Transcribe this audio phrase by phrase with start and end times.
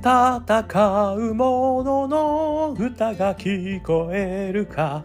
[0.00, 5.04] 戦う者の歌が聞こえるか。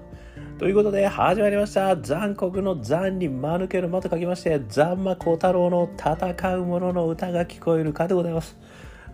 [0.60, 1.98] ということで始まりました。
[1.98, 8.56] 残酷の残に間抜けの間と書きまして残魔小太郎の戦う者の歌が聞こえるかでございます。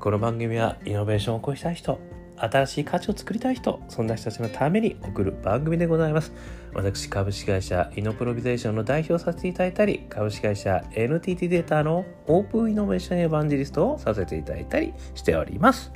[0.02, 1.98] この番組はイノベーションを起こしたい人
[2.40, 6.32] 新しい価値を作りたい人そんな人たちのために送る番組でございます。
[6.74, 15.92] 私株式会社イノプロビゼーションの代表させていただいたり株式会社 NTT データのオープンイノベーションエヴァンジリストをさせていただいたりしております。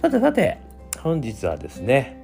[0.00, 0.58] さてさて
[1.00, 2.22] 本日はですね、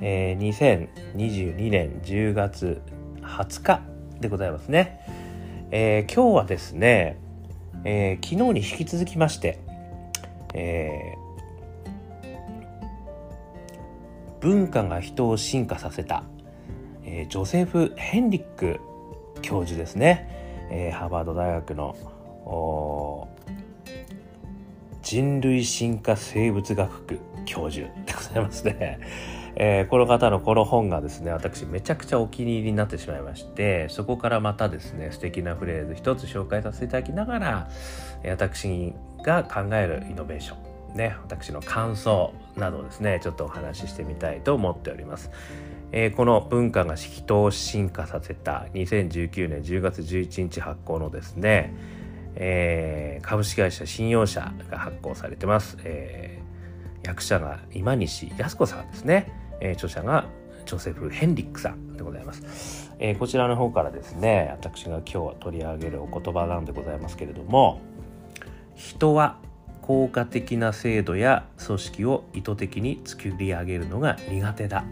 [0.00, 0.84] えー、
[1.24, 2.82] 2022年10月
[3.22, 3.80] 20日
[4.20, 5.00] でございますね、
[5.70, 7.18] えー、今日はですね、
[7.84, 9.58] えー、昨日に引き続きまして、
[10.54, 11.29] えー
[14.40, 16.24] 文化が人を進化させた、
[17.04, 18.80] えー、ジョセフ・ヘンリック
[19.42, 21.96] 教授ですね、えー、ハーバード大学の
[25.02, 29.00] 人類進化生物学区教授でございますね。
[29.56, 37.68] えー、この方のこの本がですね私めちゃくちゃお気に入りになってしまいましてそこからまたですね素敵なフレーズ一つ紹介させていただきながら
[38.24, 45.30] 私が考えるイノベーションね私の感想などをですねちょっとお話ししてみたいと思っております。
[45.92, 51.74] えー、この文化が人を進化させた2019年10月11日発行のですね、
[52.36, 60.26] えー、株式会社信用社が発行されてます、えー、役者が今西靖子さんですね、えー、著者が
[60.64, 67.80] ジョセフ・ヘンリックさんでございます、えー、こちらの方からですね私が今日取り上げるお言葉なんでございますけれども
[68.76, 69.39] 人は
[69.90, 74.84] 効果的な制度や組織を意図的に作り上げるのが苦手だ。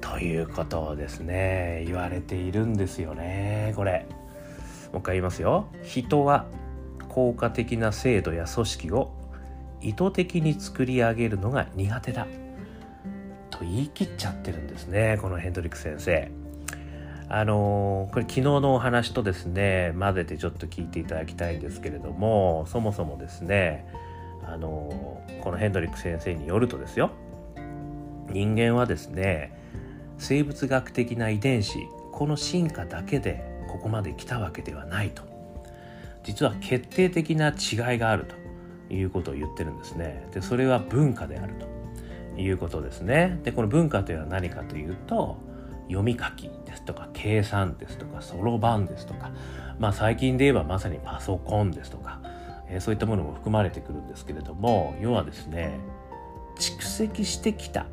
[0.00, 1.82] ということをですね。
[1.84, 4.06] 言われているんですよねこれ。
[4.92, 5.66] もう一回言いますよ。
[5.84, 6.46] 人は
[7.10, 9.12] 効果的な制度や組織を
[9.82, 12.26] 意図的に作り上げるのが苦手だ。
[13.50, 16.41] と言い切っちゃってるんですねこのヘンドリック先生。
[17.34, 23.86] あのこれ昨日のお話とですね混ぜてちょっと聞いていただきたいんですけれどもそもそもですね
[24.44, 27.10] あのこのヘンドリック先生によるとですよ
[28.28, 29.58] 人間はですね
[30.18, 31.78] 生物学的な遺伝子
[32.12, 35.22] この進化だけでここまで来たわけではないと。
[36.22, 38.42] 実は決定的な違いがあると。
[38.94, 40.28] いうことを言ってるんですね。
[40.32, 41.54] でそれは文化である
[42.34, 43.40] ということですね。
[43.42, 45.38] でこの文化というのは何かというと
[45.92, 49.30] 読み書きですとか計算ですとかそろばんですとか、
[49.78, 52.20] まあ、最近で言えばまさにパソコンですとか、
[52.68, 55.78] えー、そういったものも含まれてくるんですけれども要はですね
[56.58, 57.86] 蓄積してきた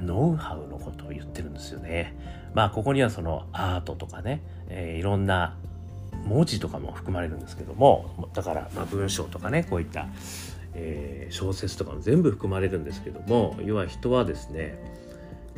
[0.00, 2.14] ノウハウのことを言ってるんですよね。
[2.54, 5.56] まあここにはそのアートとかね、えー、いろんな
[6.24, 10.08] 文字とかも含まれるんですけどもだからま文章とかねこういった、
[10.74, 14.78] えー、小説とかも全部含まれるんですけども要は人はですね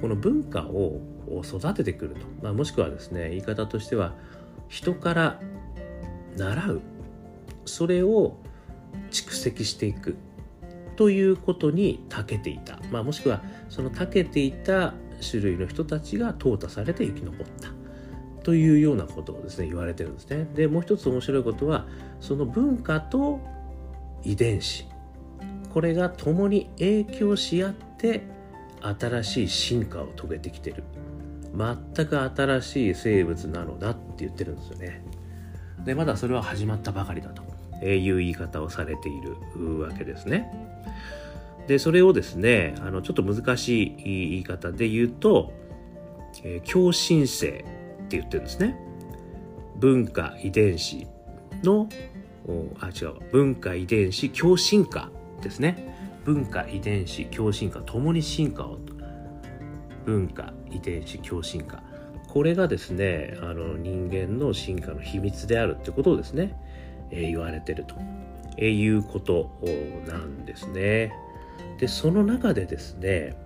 [0.00, 1.00] この文化を
[1.44, 4.14] 育ててくると、まあ、もしくはですね言い方としては
[4.68, 5.40] 人から
[6.36, 6.80] 習う。
[7.64, 8.38] それを
[9.10, 10.16] 蓄積していく
[10.96, 17.68] ということに長けていた、まあ、もしくはその長けていた種類の人たちが淘汰されて生き残った。
[18.42, 20.48] というようなことをですね言われてるんですね。
[20.54, 21.86] でもう一つ面白いことは
[22.20, 23.40] その文化と
[24.24, 24.86] 遺伝子。
[25.70, 28.22] これが共に影響し合って
[28.82, 30.84] 新しい進化を遂げてきてる。
[31.54, 35.02] 全く新しい生物なのだって言ってるんですよね。
[35.84, 37.48] でまだそれは始まったばかりだと。
[37.80, 40.50] いう言い方をされているわけですね。
[41.68, 45.52] でそれをですねあのちょっと難しい言い方で言うと、
[46.72, 47.64] 共振性
[48.06, 48.76] って言ってるんですね。
[49.76, 51.06] 文化遺伝子
[51.62, 51.88] の
[52.80, 53.14] あ違う。
[53.30, 55.10] 文化遺伝子共進化
[55.40, 55.97] ですね。
[56.24, 58.78] 文化遺伝子共進化ともに進化を
[60.04, 61.82] 文化遺伝子共進化。
[62.28, 66.54] これがですねあの人間の進化の秘密であるってことをですね、
[67.10, 67.94] えー、言われてると、
[68.58, 69.50] えー、いうこと
[70.06, 71.12] なんですね。
[71.78, 73.36] でその中でですね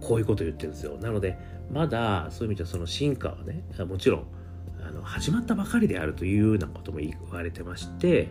[0.00, 0.96] こういうことを言ってるんですよ。
[0.98, 1.38] なので
[1.70, 4.26] まだそういう意味ではその進化はねもちろん
[4.86, 8.28] あの始まったばかりであるというようなことも言われてまして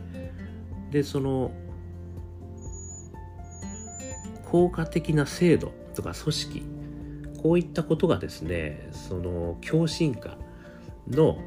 [0.91, 1.51] でその
[4.55, 6.63] 効果的な制度とか組織
[7.43, 10.37] こういったことがですねその共進化
[11.09, 11.37] の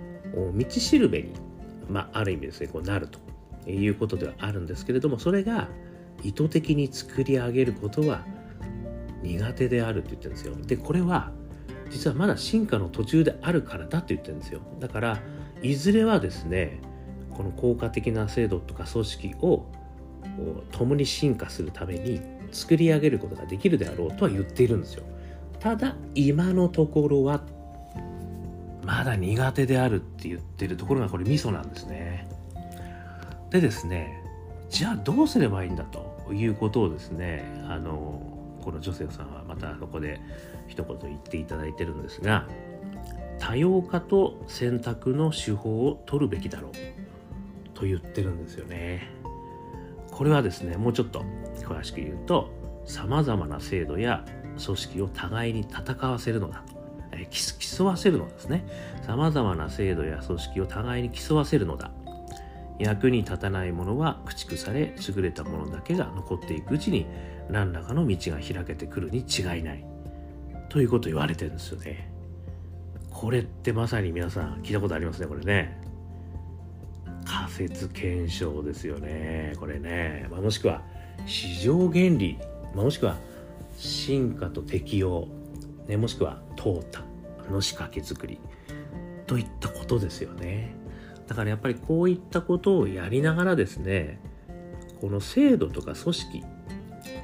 [0.54, 1.32] 道しるべに、
[1.88, 3.18] まあ、ある意味ですねこうなると
[3.70, 5.68] いうことではあるんですけれどもそれが
[6.22, 8.26] 意図的に作り上げることは
[9.22, 10.54] 苦手であるって言ってるんですよ。
[10.66, 11.32] でこれは
[11.88, 14.60] 実はまだ進化の途中であるからだって言ってるんですよ。
[14.80, 15.18] だから
[15.62, 16.82] いずれはですね
[17.30, 19.64] この効果的な制度とか組織を
[20.72, 25.04] 共に進化するために作り上げることができるであろうとは言っているんですよ。
[25.60, 27.42] ただ今のところは
[28.82, 32.28] まだ苦手であるって言ってるところがこれミソなんですね。
[33.50, 34.22] でですね
[34.70, 38.20] じゃあどうすればいいんだということをですねあの
[38.62, 40.20] このジョセフさんはまたそこで
[40.66, 42.46] 一言言っていただいてるんですが
[43.38, 46.72] 多様化と選択の手法を取るべきだろう
[47.72, 49.08] と言ってるんですよね。
[50.18, 51.24] これはですねもうちょっと
[51.60, 52.50] 詳しく言うと
[52.84, 54.24] さまざまな制度や
[54.64, 56.64] 組織を互いに戦わせるのだ。
[57.12, 58.66] え競わせるのですね。
[59.06, 61.92] さまざまな制度や組織を互いに競わせるのだ。
[62.80, 67.06] 役に立たないものは駆逐され優れたものだけが残っていくうちに
[67.48, 69.86] 何らかの道が開けてくるに違いない。
[70.68, 72.12] ということを言われてるんですよね。
[73.12, 75.87] これってまさに皆さん聞いたことありますねこれね。
[77.58, 79.54] 説検証ですよね。
[79.58, 80.82] これね、まあ、もしくは
[81.26, 82.38] 市場原理、
[82.74, 83.16] まあ、もしくは
[83.76, 85.28] 進化と適応、
[85.86, 87.08] ね、もしくは淘汰。
[87.50, 88.38] の仕掛け作り。
[89.26, 90.74] といったことですよね。
[91.26, 94.18] だからやっぱりこういったことをやりながらですね
[94.98, 96.42] この制度とか組織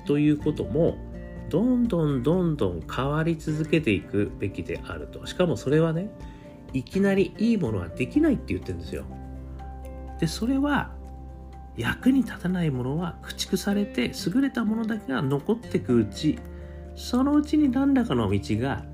[0.06, 0.98] ということも
[1.48, 5.24] どんどんどんどん変わり続けていくべきであると。
[5.26, 6.10] しかもそれはね
[6.74, 9.04] いきなりいいものはできないって言ってるんですよ。
[10.24, 10.90] でそれは
[11.76, 16.38] 役に立たないものは駆逐されて優れたものだけが残っていくうち
[16.96, 18.86] そのうちに何らかの道が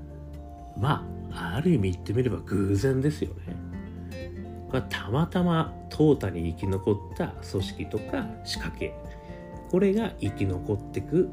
[0.75, 3.55] まあある意味言ってみれば偶然ですよね。
[4.73, 8.93] がたまたま淘汰に生き残った組織とか仕掛け。
[9.69, 11.29] これが生き残ってく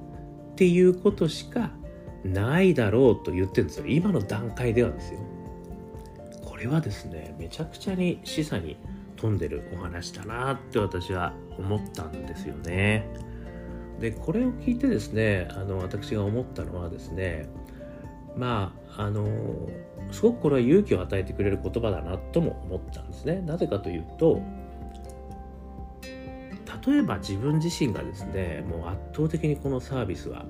[0.52, 1.72] っていうことしか
[2.24, 3.86] ないだろうと言ってるんですよ。
[3.88, 5.18] 今の段階ではですよ。
[6.44, 8.76] これはですねめちゃくちゃに示唆に
[9.20, 13.06] 富んでるお話だなって私は思ったんですよね。
[14.00, 17.48] でこれを聞いてですねあの私が思ったのはですね
[18.36, 19.26] まああの
[20.12, 23.40] すごくこれは勇気を与えてくれる言葉だなとも思ったんですね。
[23.40, 24.40] なぜかというと
[26.86, 30.46] 例えば自分自身がですねもう圧倒的にこのサービスは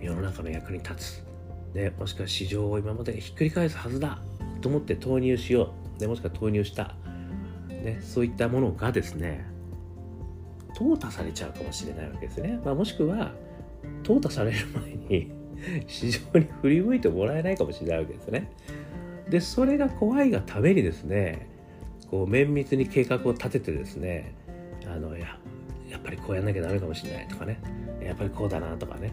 [0.00, 1.24] 世の中の役に立つ、
[1.74, 4.18] ね、もしくは市場を今までひっくり返すはずだ
[4.60, 6.94] と思って投入しよう、ね、もしくは投入した、
[7.84, 9.44] ね、そういったものがですね
[10.74, 12.60] 淘汰されちゃうかもしれないわけですね。
[12.64, 13.32] まあ、もしくは
[14.02, 15.30] 淘汰される前に
[15.86, 18.50] 市場に振り向いてもらえないかもしれないわけですね。
[19.28, 21.48] でそれが怖いがためにですね
[22.10, 24.34] こう綿密に計画を立ててですね
[24.86, 25.38] あのや
[25.88, 27.60] やっぱりこうやんなきゃダメかもしれないとかね
[28.02, 29.12] やっぱりこうだなとかね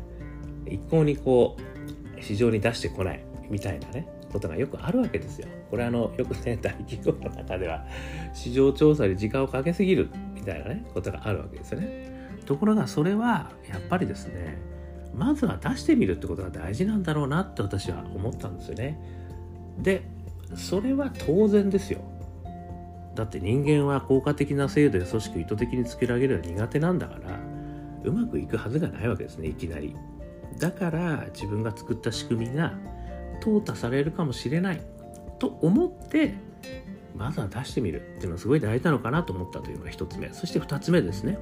[0.66, 5.48] 一向にこう市場に出してこないみたいなねことがよくあるわけですよ。
[5.70, 7.86] これあのよくね大企業の中では
[8.34, 12.40] 市場調査に時間をかけすぎるみたいなねことがあるわけですよね。
[12.46, 14.58] ところがそれはやっぱりですね
[15.14, 19.00] まずは出してみるってことが大事なんだろうなって私は思ったんですよね。
[19.80, 20.04] で
[20.56, 22.02] それは当然ですよ。
[23.16, 27.40] だって人間は効果的な制度や組織を意図的に作り上げるのは苦手なんだから
[28.04, 29.96] うまくいくはずがないわけですねいきなり。
[30.60, 32.74] だから自分が作った仕組みが
[33.42, 34.82] 淘汰されるかもしれない
[35.40, 36.36] と思って
[37.16, 38.02] まずは出してみる。
[38.02, 40.32] っていうのはすごい大事なのかなと思ったというのが1つ目。
[40.34, 41.38] そして2つ目ですね。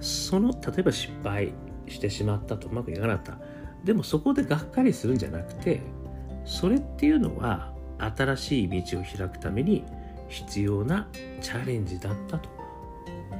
[0.00, 1.52] その例えば失敗
[1.88, 3.38] してしまったとうまくいかなかった。
[3.84, 5.80] でもそこでがっかりするんじゃなくて
[6.44, 9.84] それっていうのは新しい道を開くために
[10.28, 11.08] 必要な
[11.40, 12.48] チャレンジだったと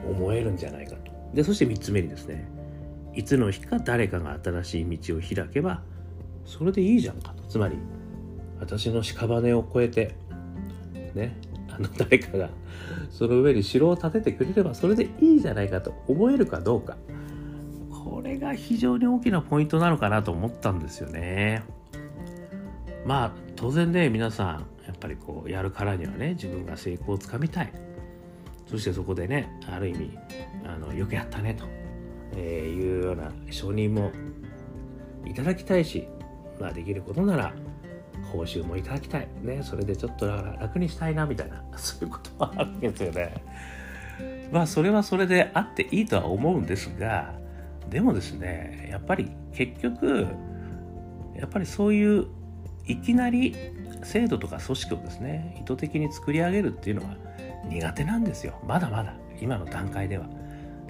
[0.09, 1.13] 思えるんじゃないかと。
[1.35, 2.49] でそして3つ目にですね。
[3.15, 5.83] いつの日か誰かが新しい道を開けば
[6.45, 7.43] それでいいじゃんかと。
[7.45, 7.77] つまり
[8.61, 10.15] 私の屍を越えて
[11.17, 11.37] ね
[11.69, 12.51] あの誰かが
[13.11, 16.97] その上に城を建ててくれればそれでいいじゃないかと思えるかどうか。
[17.91, 21.65] これが非常に大きなポイントなのかなと思ったんですよね。
[23.05, 27.73] まあ当然ね皆さんやっぱりこうやるからにはね自分が成功をつかみたい。
[28.67, 30.19] そしてそこでねある意味
[30.65, 31.65] あのよくやったねと、
[32.37, 34.11] えー、いうような承認も
[35.25, 36.07] いただきたいし、
[36.61, 37.55] まあ、できることなら
[38.33, 39.29] 報酬もいただきたい。
[39.43, 41.63] ねそれでちょっと楽にしたいなみたいな。
[41.77, 43.35] そういうこともあるんですよね。
[44.51, 47.35] まあそれはそれであっていいとは思うんですが
[47.91, 50.27] でもですねやっぱり結局
[51.35, 52.27] やっぱりそういう
[52.87, 53.55] いきなり
[54.03, 57.17] 制度とか組織をですね意図的に作り上げるっていうのは
[57.69, 58.61] 苦手なんですよ。
[58.67, 59.15] まだまだ。
[59.41, 60.27] 今の段階では。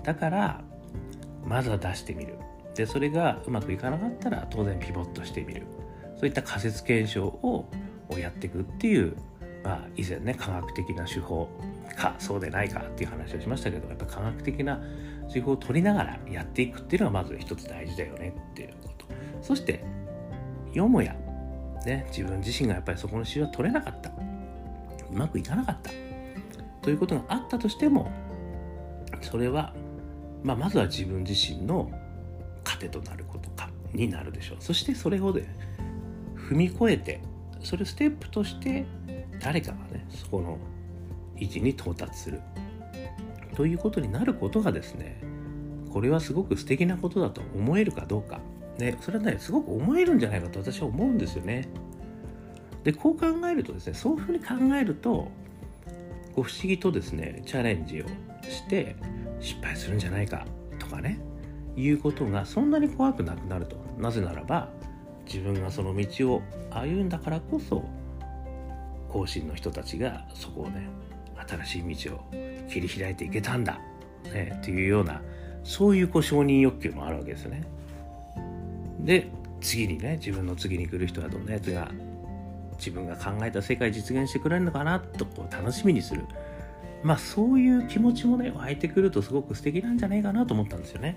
[0.04, 0.60] だから
[1.44, 2.34] まずは出してみる。
[2.74, 5.66] でそれがうまくいかなかったら当然ピボットしてみる。
[6.16, 7.68] そういった仮説検証を
[8.18, 9.16] やっていくっていう、
[9.62, 11.48] まあ、以前ね科学的な手法
[11.96, 14.80] かそうでないかっていう話をしましたけどやっぱ科学的な
[15.32, 19.06] 手法を取りながらやっていくっていうのがまず一つ大事だよねっていうこと
[19.42, 19.84] そして
[20.72, 21.14] よもや、
[21.84, 24.14] ね、自分自身がやっぱりそこの指標は取れなかったう
[25.12, 25.90] まくいかなかった
[26.82, 28.10] ということがあったとしても
[29.20, 29.74] それは、
[30.42, 31.90] まあ、まずは自分自身の
[32.64, 35.46] 糧となることかになるでしょうそしてそれをね
[36.46, 37.20] 踏み越えて
[37.60, 38.86] それをステップとして
[39.40, 40.58] 誰かがねそこの
[41.36, 42.40] 位置に到達する。
[43.56, 45.18] ということになることがですね
[45.90, 48.40] これはすごく素敵なことだと思えるかどうか、
[48.78, 51.68] ね、それはねすごく思えるんじゃないかと私は思うんですよね。
[52.84, 55.30] でこう考えるとですねそういうふうに考えると
[56.34, 58.06] こう不思議とですねチャレンジを
[58.42, 58.94] して
[59.40, 60.46] 失敗するんじゃないか
[60.78, 61.18] とかね
[61.76, 63.76] いうことがそんなに怖くなくなると。
[63.98, 64.68] なぜならば
[65.26, 67.84] 自分がその道を歩んだからこそ
[69.08, 70.88] 後進の人たちがそこをね
[71.48, 72.24] 新しい道を
[72.68, 73.78] 切り開いていけたんだ、
[74.32, 75.20] ね、っていうような
[75.64, 77.64] そういうこう承認欲求もあるわけですね。
[79.00, 79.28] で
[79.60, 81.90] 次にね自分の次に来る人はどんなやつが
[82.78, 86.24] 自分が考えた世界実現してくれるのかなとこう楽しみにする
[87.02, 91.16] まあそういう気持ちもね湧いてくるとすごく素敵なんじゃないかなと思ったんですよね。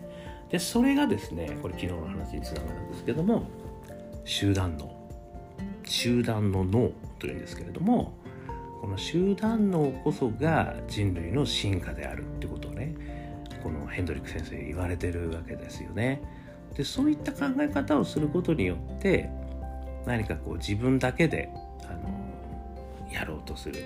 [0.49, 3.43] でそれがですねこれ昨日の話につながるんですけども
[4.29, 4.95] 集団脳
[5.85, 8.13] 集団の脳というんですけれども
[8.79, 12.93] この集団脳こそが人類の進化であるってことをね
[13.63, 16.21] このヘンドリック先生言われてるわけですよね。
[16.77, 19.31] でそういった考え方をすることによって
[20.05, 21.49] 何かこう自分だけで
[21.89, 23.83] あのやろうとする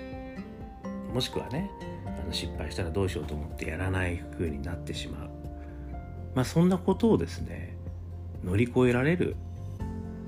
[1.12, 1.70] もしくはね
[2.06, 5.30] あの失敗したらどうしようと思ってやらない風になってしまう、
[6.34, 7.78] まあ、そんなことをですね
[8.44, 9.36] 乗り越えられる、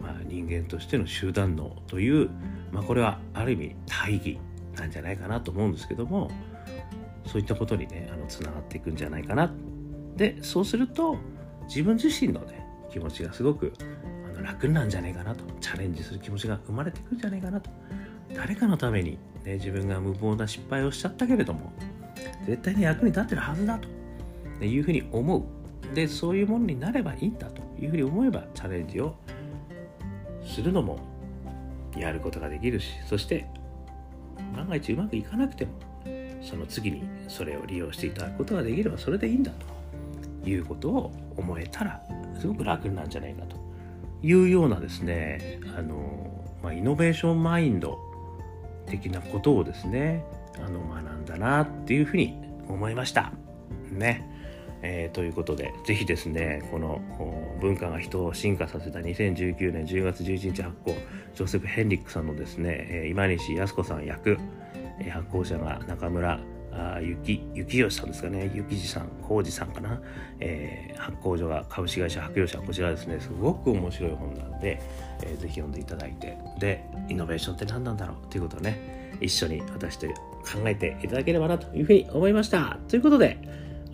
[0.06, 2.30] まあ、人間としての集団脳という、
[2.70, 4.38] まあ、これはある意味大義
[4.76, 6.30] なんじゃないかなと思うんですけども
[7.26, 9.52] そういったことにねあのつながっていくんじゃないかな。
[10.14, 11.16] でそうすると
[11.66, 13.72] 自分自身のね気持ちがすごく
[14.32, 15.44] あの楽なんじゃないかなと。
[15.60, 17.68] チャレンジする気持ちが生まれてくるんじゃないかなと。
[18.32, 21.72] 誰かのために、ね、自分が無謀な失敗をしちゃったけれども
[22.46, 23.88] 絶対に役に立ってるはずだと。
[24.64, 25.94] いうふうに思う。
[25.94, 29.16] でそういうものになればいいんだというふうに思えばチャレンジを
[30.56, 30.98] するのも
[31.98, 33.46] やることができるしそして
[34.54, 35.72] 万が一うまくいかなくても
[36.40, 39.52] その次にそれを利用していただくことができればそれでいいんだ
[40.42, 42.02] ということを思えたら
[42.40, 43.56] すごく楽なんじゃないかと
[44.22, 47.98] いうようなですねあの、まあ、イノベーションマインド
[48.86, 50.24] 的なことをですね
[50.64, 52.34] あの学んだなっていうふうに
[52.66, 53.32] 思いました
[53.90, 54.35] ね。
[54.88, 57.00] えー、ということで、ぜひですね、この
[57.60, 60.94] 文化が人を進化させた2019年10月11日発行、
[61.34, 64.38] ジョセフ・ヘンリックさんのですね、え今西康子さん役、
[65.00, 66.38] え発行者が中村
[66.72, 69.98] あ雪雪吉さんですかね雪地さん浩二さんかな、
[70.40, 74.82] えー、発行所が株式会社白洋社こちらですねすごく面白い本なんで、
[75.22, 80.12] えー、ぜひ読んでいただいてでイノベーションって何なんだろうということをね一緒に私と考
[80.66, 82.78] えていただければなというふうに思いました。
[82.88, 83.38] ということで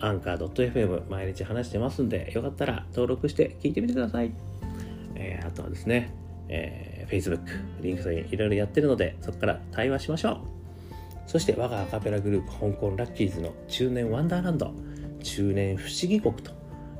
[0.03, 4.33] アンカー .fm 毎日話してますんでよかったら登録して聞いてみてください、
[5.15, 6.13] えー、あとはですね、
[6.49, 7.39] えー、Facebook、
[7.81, 10.37] LinkedIn いろいろやってるのでそこから対話しましょう。
[11.25, 14.73] そして我がアカペラグループ香港ラッキーズの中年ワンダーランド
[15.23, 16.51] 中年不思議国と、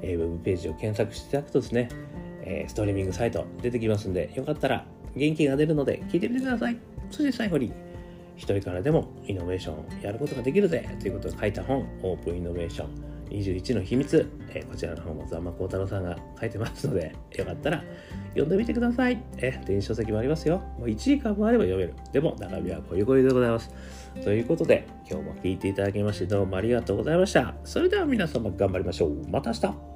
[0.02, 1.90] えー、ウェブページを検索していただくとですね、
[2.44, 6.78] えー、ストリーミングサイト出てきますんでよかったら元気が出るので聞いてみてください。
[7.12, 7.74] そして最後に
[8.36, 17.84] 一人からでもイノベーションやることができるぜということを書いた本オープンイノベーション21の秘密、えー、こちらの方もザンマコウタロウさんが書いてますので、 よかったら
[18.30, 19.22] 読んでみてください。
[19.38, 20.58] え電子書籍もありますよ。
[20.78, 21.94] もう1時間もあれば読める。
[22.12, 23.72] でも中身はこういう声でございます。
[24.24, 27.56] ということで、今日も聞いていただきましてどうもありがとうございました。
[27.64, 29.16] それでは皆様頑張りましょう。
[29.30, 29.93] また明日